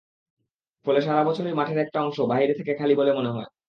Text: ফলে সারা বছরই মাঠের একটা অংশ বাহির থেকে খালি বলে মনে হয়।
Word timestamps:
ফলে 0.85 0.99
সারা 1.01 1.21
বছরই 1.23 1.53
মাঠের 1.53 1.79
একটা 1.79 1.97
অংশ 2.01 2.17
বাহির 2.31 2.49
থেকে 2.57 2.71
খালি 2.79 2.93
বলে 2.95 3.11
মনে 3.13 3.33
হয়। 3.35 3.49